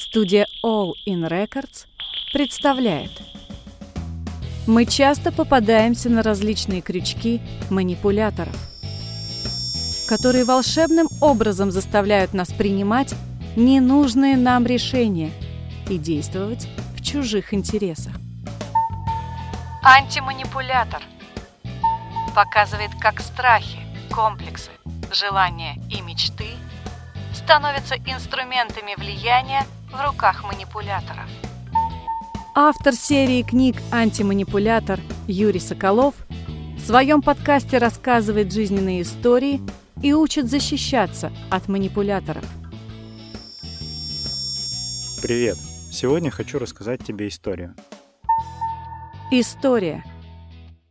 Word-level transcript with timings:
Студия 0.00 0.46
All 0.64 0.92
In 1.06 1.28
Records 1.28 1.84
представляет 2.32 3.10
Мы 4.66 4.86
часто 4.86 5.30
попадаемся 5.30 6.08
на 6.08 6.22
различные 6.22 6.80
крючки 6.80 7.42
манипуляторов, 7.68 8.56
которые 10.08 10.46
волшебным 10.46 11.06
образом 11.20 11.70
заставляют 11.70 12.32
нас 12.32 12.50
принимать 12.50 13.14
ненужные 13.56 14.38
нам 14.38 14.64
решения 14.64 15.32
и 15.90 15.98
действовать 15.98 16.66
в 16.96 17.04
чужих 17.04 17.52
интересах. 17.52 18.14
Антиманипулятор 19.82 21.02
показывает, 22.34 22.90
как 22.98 23.20
страхи, 23.20 23.80
комплексы, 24.10 24.70
желания 25.12 25.76
и 25.90 26.00
мечты 26.00 26.46
становятся 27.34 27.96
инструментами 27.96 28.94
влияния 28.96 29.66
в 29.92 30.06
руках 30.06 30.44
манипуляторов. 30.44 31.28
Автор 32.54 32.94
серии 32.94 33.42
книг 33.42 33.76
«Антиманипулятор» 33.90 35.00
Юрий 35.26 35.60
Соколов 35.60 36.14
в 36.76 36.80
своем 36.80 37.22
подкасте 37.22 37.78
рассказывает 37.78 38.52
жизненные 38.52 39.02
истории 39.02 39.60
и 40.02 40.12
учит 40.12 40.48
защищаться 40.48 41.32
от 41.50 41.68
манипуляторов. 41.68 42.44
Привет! 45.22 45.56
Сегодня 45.92 46.30
хочу 46.30 46.58
рассказать 46.58 47.04
тебе 47.04 47.28
историю. 47.28 47.74
История. 49.32 50.04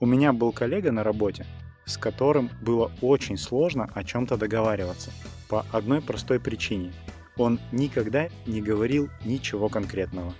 У 0.00 0.06
меня 0.06 0.32
был 0.32 0.52
коллега 0.52 0.90
на 0.90 1.04
работе, 1.04 1.46
с 1.86 1.96
которым 1.96 2.50
было 2.60 2.90
очень 3.00 3.38
сложно 3.38 3.88
о 3.94 4.02
чем-то 4.02 4.36
договариваться. 4.36 5.10
По 5.48 5.64
одной 5.72 6.02
простой 6.02 6.40
причине. 6.40 6.92
Он 7.38 7.58
никогда 7.72 8.28
не 8.46 8.60
говорил 8.60 9.08
ничего 9.24 9.68
конкретного. 9.68 10.34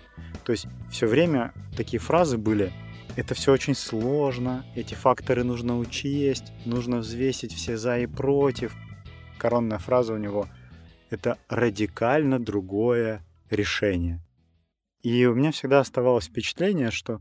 То 0.45 0.53
есть 0.53 0.67
все 0.91 1.07
время 1.07 1.53
такие 1.77 2.01
фразы 2.01 2.37
были 2.37 2.73
это 3.19 3.35
все 3.35 3.53
очень 3.53 3.75
сложно, 3.75 4.65
эти 4.77 4.95
факторы 4.95 5.43
нужно 5.43 5.77
учесть, 5.77 6.53
нужно 6.65 6.99
взвесить 6.99 7.53
все 7.53 7.77
за 7.77 7.99
и 7.99 8.07
против. 8.07 8.77
Коронная 9.39 9.79
фраза 9.79 10.13
у 10.13 10.19
него— 10.19 10.49
это 11.11 11.37
радикально 11.49 12.39
другое 12.39 13.27
решение. 13.51 14.21
И 15.03 15.27
у 15.27 15.35
меня 15.35 15.51
всегда 15.51 15.81
оставалось 15.81 16.27
впечатление, 16.27 16.93
что 16.93 17.21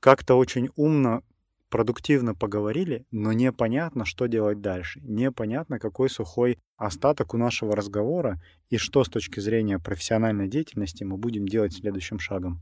как-то 0.00 0.34
очень 0.34 0.68
умно 0.76 1.22
продуктивно 1.68 2.34
поговорили, 2.34 3.06
но 3.10 3.32
непонятно, 3.32 4.04
что 4.04 4.26
делать 4.26 4.60
дальше. 4.60 5.00
Непонятно, 5.02 5.78
какой 5.78 6.10
сухой 6.10 6.58
остаток 6.76 7.34
у 7.34 7.36
нашего 7.36 7.76
разговора 7.76 8.40
и 8.70 8.76
что 8.76 9.04
с 9.04 9.08
точки 9.08 9.40
зрения 9.40 9.78
профессиональной 9.78 10.48
деятельности 10.48 11.04
мы 11.04 11.16
будем 11.16 11.46
делать 11.46 11.74
следующим 11.74 12.18
шагом. 12.18 12.60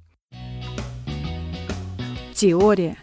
Теория. 2.34 2.96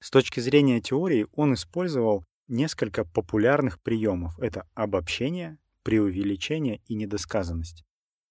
С 0.00 0.10
точки 0.10 0.40
зрения 0.40 0.80
теории 0.80 1.26
он 1.34 1.54
использовал 1.54 2.24
несколько 2.46 3.04
популярных 3.04 3.80
приемов. 3.80 4.38
Это 4.38 4.66
обобщение, 4.74 5.58
преувеличение 5.82 6.80
и 6.86 6.94
недосказанность. 6.94 7.84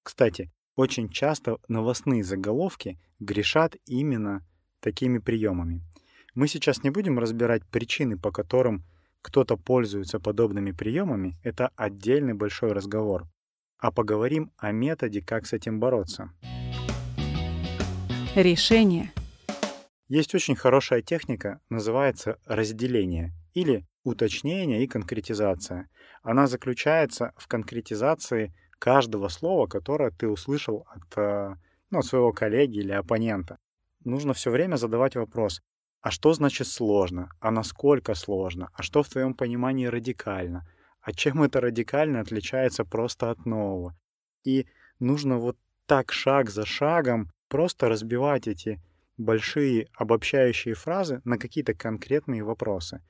Кстати, 0.03 0.51
очень 0.75 1.09
часто 1.09 1.57
новостные 1.67 2.23
заголовки 2.23 2.99
грешат 3.19 3.75
именно 3.85 4.45
такими 4.79 5.17
приемами. 5.17 5.81
Мы 6.37 6.47
сейчас 6.47 6.83
не 6.83 6.91
будем 6.91 7.17
разбирать 7.17 7.65
причины, 7.65 8.15
по 8.15 8.31
которым 8.31 8.83
кто-то 9.23 9.57
пользуется 9.57 10.19
подобными 10.19 10.69
приемами, 10.69 11.35
это 11.43 11.71
отдельный 11.75 12.35
большой 12.35 12.73
разговор. 12.73 13.25
А 13.79 13.91
поговорим 13.91 14.51
о 14.55 14.71
методе, 14.71 15.23
как 15.23 15.47
с 15.47 15.53
этим 15.53 15.79
бороться. 15.79 16.29
Решение. 18.35 19.11
Есть 20.09 20.35
очень 20.35 20.55
хорошая 20.55 21.01
техника, 21.01 21.59
называется 21.69 22.37
разделение 22.45 23.33
или 23.55 23.87
уточнение 24.03 24.83
и 24.83 24.87
конкретизация. 24.87 25.89
Она 26.21 26.45
заключается 26.45 27.33
в 27.35 27.47
конкретизации 27.47 28.53
каждого 28.77 29.29
слова, 29.29 29.65
которое 29.65 30.11
ты 30.11 30.27
услышал 30.27 30.85
от 30.91 31.17
э, 31.17 31.55
ну, 31.89 32.03
своего 32.03 32.31
коллеги 32.31 32.77
или 32.77 32.91
оппонента. 32.91 33.57
Нужно 34.03 34.35
все 34.35 34.51
время 34.51 34.75
задавать 34.75 35.15
вопрос, 35.15 35.61
а 36.07 36.11
что 36.11 36.31
значит 36.31 36.67
сложно? 36.67 37.29
А 37.41 37.51
насколько 37.51 38.15
сложно? 38.15 38.69
А 38.73 38.81
что 38.81 39.03
в 39.03 39.09
твоем 39.09 39.33
понимании 39.33 39.87
радикально? 39.87 40.65
А 41.01 41.11
чем 41.11 41.43
это 41.43 41.59
радикально 41.59 42.21
отличается 42.21 42.85
просто 42.85 43.29
от 43.29 43.45
нового? 43.45 43.93
И 44.45 44.67
нужно 44.99 45.37
вот 45.37 45.57
так 45.85 46.13
шаг 46.13 46.49
за 46.49 46.65
шагом 46.65 47.29
просто 47.49 47.89
разбивать 47.89 48.47
эти 48.47 48.81
большие 49.17 49.89
обобщающие 49.97 50.75
фразы 50.75 51.19
на 51.25 51.37
какие-то 51.37 51.73
конкретные 51.73 52.41
вопросы. 52.41 53.01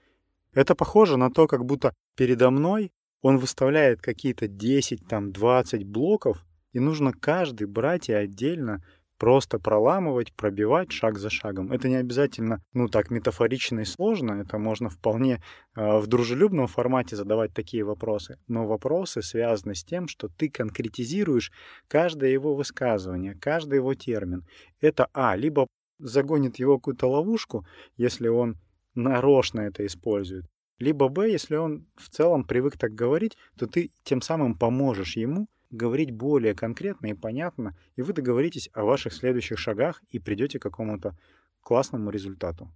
Это 0.53 0.74
похоже 0.74 1.18
на 1.18 1.29
то, 1.29 1.46
как 1.46 1.66
будто 1.66 1.94
передо 2.16 2.50
мной 2.50 2.91
он 3.22 3.38
выставляет 3.38 4.02
какие-то 4.02 4.47
10, 4.47 5.08
там 5.08 5.31
20 5.31 5.84
блоков, 5.84 6.44
и 6.72 6.79
нужно 6.79 7.14
каждый 7.14 7.68
брать 7.68 8.09
и 8.09 8.14
отдельно 8.14 8.84
просто 9.17 9.59
проламывать, 9.59 10.33
пробивать 10.33 10.91
шаг 10.91 11.17
за 11.17 11.29
шагом. 11.29 11.72
Это 11.72 11.89
не 11.89 11.95
обязательно, 11.95 12.61
ну 12.73 12.88
так, 12.88 13.09
метафорично 13.09 13.81
и 13.81 13.85
сложно, 13.85 14.41
это 14.41 14.57
можно 14.57 14.89
вполне 14.89 15.41
э, 15.75 15.97
в 15.97 16.07
дружелюбном 16.07 16.67
формате 16.67 17.16
задавать 17.16 17.53
такие 17.53 17.83
вопросы. 17.83 18.39
Но 18.47 18.67
вопросы 18.67 19.22
связаны 19.22 19.75
с 19.75 19.83
тем, 19.83 20.07
что 20.07 20.28
ты 20.28 20.50
конкретизируешь 20.50 21.51
каждое 21.88 22.31
его 22.31 22.55
высказывание, 22.55 23.35
каждый 23.35 23.75
его 23.75 23.94
термин. 23.95 24.45
Это, 24.81 25.07
а, 25.13 25.35
либо 25.35 25.67
загонит 25.99 26.59
его 26.59 26.78
какую-то 26.78 27.09
ловушку, 27.09 27.66
если 27.95 28.28
он 28.28 28.57
нарочно 28.94 29.61
это 29.61 29.85
использует, 29.85 30.45
либо, 30.79 31.09
б, 31.09 31.29
если 31.31 31.55
он 31.55 31.88
в 31.95 32.09
целом 32.09 32.44
привык 32.44 32.78
так 32.78 32.91
говорить, 32.91 33.35
то 33.57 33.66
ты 33.66 33.91
тем 34.03 34.22
самым 34.22 34.55
поможешь 34.55 35.16
ему 35.17 35.47
говорить 35.69 36.11
более 36.11 36.53
конкретно 36.53 37.07
и 37.07 37.13
понятно, 37.13 37.75
и 37.95 38.01
вы 38.01 38.13
договоритесь 38.13 38.69
о 38.73 38.83
ваших 38.83 39.13
следующих 39.13 39.59
шагах 39.59 40.01
и 40.09 40.19
придете 40.19 40.59
к 40.59 40.63
какому-то 40.63 41.17
классному 41.61 42.09
результату. 42.09 42.72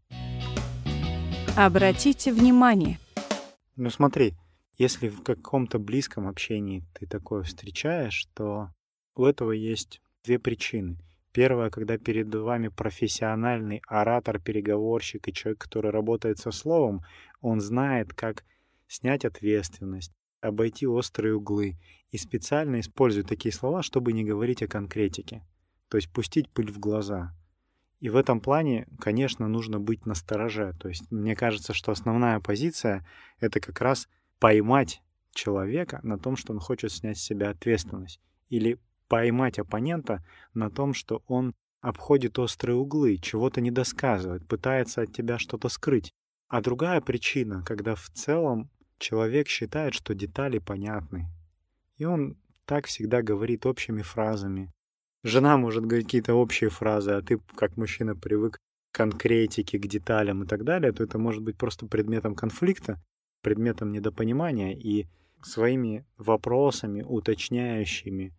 Обратите 1.57 2.33
внимание. 2.33 2.97
Ну 3.75 3.89
смотри, 3.89 4.33
если 4.77 5.09
в 5.09 5.23
каком-то 5.23 5.79
близком 5.79 6.27
общении 6.27 6.83
ты 6.93 7.05
такое 7.05 7.43
встречаешь, 7.43 8.27
то 8.33 8.69
у 9.15 9.25
этого 9.25 9.51
есть 9.51 10.01
две 10.23 10.39
причины. 10.39 10.97
Первая, 11.31 11.69
когда 11.69 11.97
перед 11.97 12.33
вами 12.33 12.67
профессиональный 12.67 13.81
оратор, 13.87 14.39
переговорщик 14.39 15.27
и 15.27 15.33
человек, 15.33 15.61
который 15.61 15.91
работает 15.91 16.39
со 16.39 16.51
словом, 16.51 17.01
он 17.39 17.61
знает, 17.61 18.13
как 18.13 18.43
снять 18.87 19.23
ответственность, 19.23 20.11
обойти 20.41 20.87
острые 20.87 21.35
углы 21.35 21.77
и 22.09 22.17
специально 22.17 22.79
используют 22.79 23.27
такие 23.27 23.53
слова, 23.53 23.83
чтобы 23.83 24.13
не 24.13 24.23
говорить 24.23 24.61
о 24.61 24.67
конкретике, 24.67 25.45
то 25.87 25.97
есть 25.97 26.11
пустить 26.11 26.49
пыль 26.49 26.71
в 26.71 26.79
глаза. 26.79 27.33
И 28.01 28.09
в 28.09 28.15
этом 28.15 28.41
плане, 28.41 28.87
конечно, 28.99 29.47
нужно 29.47 29.79
быть 29.79 30.07
настороже. 30.07 30.73
То 30.79 30.89
есть 30.89 31.09
мне 31.11 31.35
кажется, 31.35 31.73
что 31.73 31.91
основная 31.91 32.39
позиция— 32.39 33.05
это 33.39 33.59
как 33.59 33.79
раз 33.79 34.09
поймать 34.39 35.03
человека 35.33 35.99
на 36.01 36.17
том, 36.17 36.35
что 36.35 36.51
он 36.51 36.59
хочет 36.59 36.91
снять 36.91 37.19
с 37.19 37.23
себя 37.23 37.51
ответственность. 37.51 38.19
Или 38.49 38.79
поймать 39.07 39.59
оппонента 39.59 40.25
на 40.55 40.71
том, 40.71 40.95
что 40.95 41.21
он 41.27 41.53
обходит 41.79 42.39
острые 42.39 42.75
углы, 42.75 43.17
чего-то 43.17 43.61
недосказывает, 43.61 44.47
пытается 44.47 45.01
от 45.01 45.13
тебя 45.13 45.37
что-то 45.37 45.69
скрыть. 45.69 46.11
А 46.47 46.61
другая 46.61 47.01
причина, 47.01 47.63
когда 47.63 47.93
в 47.93 48.09
целом 48.09 48.71
человек 49.01 49.47
считает, 49.47 49.93
что 49.93 50.13
детали 50.13 50.59
понятны. 50.59 51.27
И 51.97 52.05
он 52.05 52.37
так 52.65 52.85
всегда 52.85 53.21
говорит 53.21 53.65
общими 53.65 54.01
фразами. 54.01 54.71
Жена 55.23 55.57
может 55.57 55.85
говорить 55.85 56.05
какие-то 56.05 56.33
общие 56.35 56.69
фразы, 56.69 57.11
а 57.11 57.21
ты, 57.21 57.39
как 57.55 57.77
мужчина, 57.77 58.15
привык 58.15 58.57
к 58.91 58.95
конкретике, 58.95 59.77
к 59.77 59.87
деталям 59.87 60.43
и 60.43 60.47
так 60.47 60.63
далее, 60.63 60.91
то 60.91 61.03
это 61.03 61.17
может 61.17 61.43
быть 61.43 61.57
просто 61.57 61.85
предметом 61.85 62.35
конфликта, 62.35 63.01
предметом 63.41 63.89
недопонимания 63.89 64.73
и 64.73 65.07
своими 65.43 66.05
вопросами, 66.17 67.03
уточняющими 67.03 68.33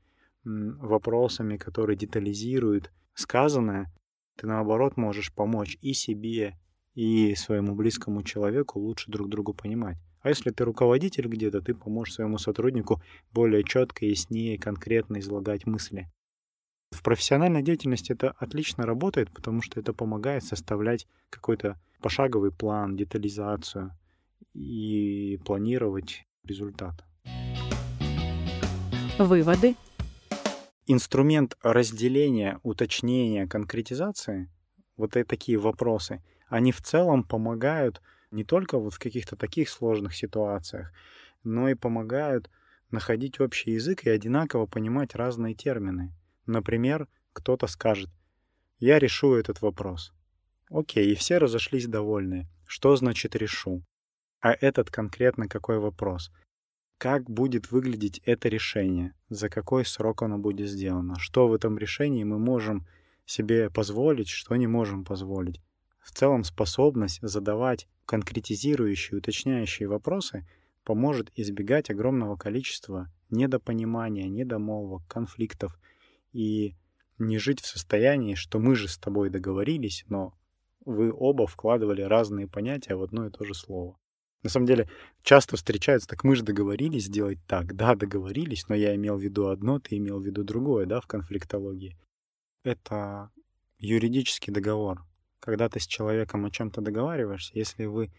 вопросами, 0.45 1.57
которые 1.57 1.97
детализируют 1.97 2.91
сказанное, 3.15 3.93
ты 4.37 4.47
наоборот 4.47 4.97
можешь 4.97 5.33
помочь 5.33 5.79
и 5.83 5.93
себе, 5.93 6.59
и 6.95 7.35
своему 7.35 7.75
близкому 7.75 8.23
человеку 8.23 8.81
лучше 8.81 9.11
друг 9.11 9.29
другу 9.29 9.55
понимать. 9.55 9.99
А 10.23 10.29
если 10.29 10.51
ты 10.51 10.65
руководитель 10.65 11.27
где-то, 11.27 11.61
ты 11.61 11.75
поможешь 11.75 12.15
своему 12.15 12.39
сотруднику 12.39 13.03
более 13.33 13.65
четко, 13.65 14.07
яснее, 14.07 14.59
конкретно 14.59 15.19
излагать 15.19 15.67
мысли. 15.67 16.09
В 16.93 17.03
профессиональной 17.03 17.63
деятельности 17.63 18.13
это 18.13 18.31
отлично 18.31 18.87
работает, 18.87 19.33
потому 19.33 19.63
что 19.63 19.81
это 19.81 19.93
помогает 19.93 20.45
составлять 20.45 21.09
какой-то 21.31 21.81
пошаговый 22.01 22.53
план, 22.53 22.97
детализацию 22.97 23.91
и 24.55 25.41
планировать 25.45 26.25
результат. 26.45 27.05
Выводы. 29.19 29.77
инструмент 30.87 31.57
разделения, 31.63 32.59
уточнения, 32.63 33.47
конкретизации, 33.47 34.51
вот 34.97 35.13
такие 35.13 35.59
вопросы, 35.59 36.23
они 36.49 36.73
в 36.73 36.81
целом 36.83 37.25
помогают 37.25 38.03
не 38.33 38.45
только 38.45 38.79
вот 38.79 38.95
в 38.95 38.99
каких-то 38.99 39.37
таких 39.37 39.69
сложных 39.69 40.15
ситуациях, 40.15 40.93
но 41.45 41.69
и 41.69 41.75
помогают 41.75 42.51
находить 42.91 43.41
общий 43.41 43.73
язык 43.73 44.05
и 44.05 44.11
одинаково 44.11 44.67
понимать 44.67 45.15
разные 45.15 45.55
термины. 45.55 46.13
Например, 46.47 47.09
кто-то 47.33 47.67
скажет 47.67 48.11
«Я 48.79 48.99
решу 48.99 49.35
этот 49.35 49.63
вопрос». 49.63 50.13
Окей, 50.71 51.13
и 51.13 51.15
все 51.15 51.39
разошлись 51.39 51.87
довольны. 51.87 52.49
Что 52.67 52.97
значит 52.97 53.37
«решу»? 53.37 53.85
А 54.41 54.53
этот 54.53 54.91
конкретно 54.91 55.47
какой 55.47 55.79
вопрос? 55.79 56.33
Как 56.99 57.29
будет 57.29 57.71
выглядеть 57.71 58.21
это 58.25 58.49
решение? 58.49 59.15
За 59.29 59.49
какой 59.49 59.85
срок 59.85 60.23
оно 60.23 60.39
будет 60.39 60.69
сделано? 60.69 61.19
Что 61.19 61.49
в 61.49 61.55
этом 61.55 61.79
решении 61.79 62.25
мы 62.25 62.39
можем 62.39 62.87
себе 63.27 63.71
позволить, 63.71 64.29
что 64.29 64.57
не 64.57 64.67
можем 64.67 65.05
позволить? 65.05 65.61
В 66.01 66.11
целом 66.11 66.45
способность 66.45 67.21
задавать 67.23 67.89
конкретизирующие, 68.07 69.19
уточняющие 69.19 69.89
вопросы 69.89 70.47
поможет 70.85 71.31
избегать 71.37 71.91
огромного 71.91 72.37
количества 72.37 73.11
недопонимания, 73.31 74.29
недомолвок, 74.29 75.03
конфликтов 75.09 75.79
и 76.33 76.75
не 77.19 77.39
жить 77.39 77.61
в 77.61 77.67
состоянии, 77.67 78.35
что 78.35 78.59
мы 78.59 78.75
же 78.75 78.89
с 78.89 78.99
тобой 78.99 79.31
договорились, 79.31 80.05
но 80.09 80.35
вы 80.85 81.13
оба 81.13 81.47
вкладывали 81.47 82.03
разные 82.03 82.49
понятия 82.49 82.97
в 82.97 83.03
одно 83.03 83.27
и 83.27 83.31
то 83.31 83.45
же 83.45 83.55
слово. 83.55 83.97
На 84.43 84.51
самом 84.51 84.67
деле, 84.67 84.89
часто 85.23 85.57
встречаются, 85.57 86.09
так 86.09 86.25
мы 86.25 86.35
же 86.35 86.43
договорились 86.43 87.05
сделать 87.05 87.39
так. 87.47 87.77
Да, 87.77 87.95
договорились, 87.95 88.69
но 88.69 88.75
я 88.75 88.95
имел 88.97 89.17
в 89.17 89.23
виду 89.23 89.47
одно, 89.47 89.79
ты 89.79 89.99
имел 89.99 90.19
в 90.19 90.27
виду 90.27 90.43
другое, 90.43 90.87
да, 90.87 91.01
в 91.01 91.07
конфликтологии. 91.07 91.97
Это 92.65 93.31
юридический 93.79 94.53
договор. 94.53 95.05
Когда 95.43 95.69
ты 95.69 95.81
с 95.81 95.89
человеком 95.89 96.47
о 96.47 96.53
чем-то 96.53 96.81
договариваешься, 96.81 97.51
если 97.55 97.87
вы 97.87 98.13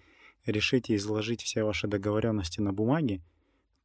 решите 0.46 0.94
изложить 0.98 1.42
все 1.42 1.64
ваши 1.64 1.88
договоренности 1.88 2.60
на 2.60 2.74
бумаге, 2.74 3.22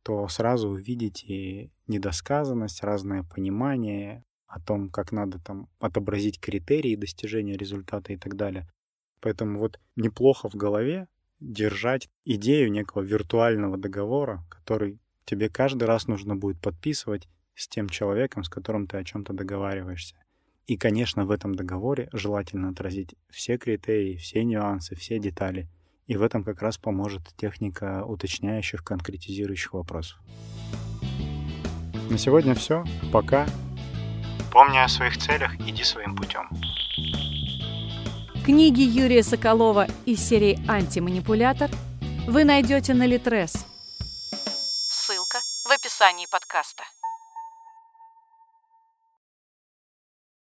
то 0.02 0.26
сразу 0.26 0.70
увидите 0.70 1.70
недосказанность, 1.87 2.82
разное 2.82 3.23
понимание 3.23 4.25
о 4.49 4.58
том, 4.58 4.90
как 4.90 5.12
надо 5.12 5.38
там 5.38 5.69
отобразить 5.79 6.40
критерии 6.40 6.96
достижения 6.96 7.56
результата 7.56 8.12
и 8.12 8.17
так 8.17 8.35
далее. 8.35 8.69
Поэтому 9.20 9.61
вот 9.61 9.79
неплохо 9.94 10.49
в 10.49 10.56
голове 10.56 11.06
держать 11.38 12.08
идею 12.25 12.73
некого 12.73 13.02
виртуального 13.02 13.79
договора, 13.79 14.44
который 14.49 14.99
тебе 15.25 15.49
каждый 15.49 15.85
раз 15.85 16.08
нужно 16.08 16.35
будет 16.35 16.61
подписывать 16.61 17.29
с 17.55 17.69
тем 17.69 17.88
человеком, 17.88 18.43
с 18.43 18.49
которым 18.49 18.88
ты 18.88 18.96
о 18.96 19.05
чем-то 19.05 19.32
договариваешься. 19.32 20.17
И, 20.68 20.76
конечно, 20.76 21.24
в 21.24 21.30
этом 21.30 21.54
договоре 21.54 22.10
желательно 22.12 22.68
отразить 22.68 23.14
все 23.30 23.56
критерии, 23.56 24.16
все 24.16 24.44
нюансы, 24.44 24.94
все 24.94 25.18
детали. 25.18 25.66
И 26.06 26.14
в 26.14 26.22
этом 26.22 26.44
как 26.44 26.60
раз 26.60 26.76
поможет 26.76 27.22
техника 27.38 28.04
уточняющих, 28.04 28.84
конкретизирующих 28.84 29.72
вопросов. 29.72 30.18
На 32.10 32.18
сегодня 32.18 32.54
все. 32.54 32.84
Пока. 33.10 33.46
Помни 34.52 34.76
о 34.76 34.88
своих 34.88 35.16
целях, 35.16 35.54
иди 35.60 35.82
своим 35.82 36.14
путем. 36.14 36.50
Книги 38.44 38.82
Юрия 38.82 39.22
Соколова 39.22 39.86
из 40.04 40.20
серии 40.20 40.58
«Антиманипулятор» 40.68 41.70
вы 42.26 42.44
найдете 42.44 42.92
на 42.92 43.06
Литрес. 43.06 43.54
Ссылка 44.44 45.38
в 45.66 45.70
описании 45.72 46.26
подкаста. 46.30 46.84